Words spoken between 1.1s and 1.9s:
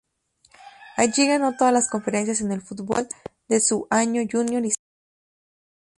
ganó todas las